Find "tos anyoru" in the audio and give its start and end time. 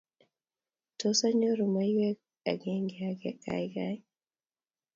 0.99-1.65